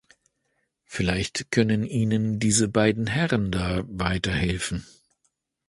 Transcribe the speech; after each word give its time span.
Vielleicht 0.83 1.51
können 1.51 1.83
Ihnen 1.83 2.39
diese 2.39 2.67
beiden 2.67 3.05
Herren 3.05 3.51
da 3.51 3.83
weiterhelfen. 3.87 4.87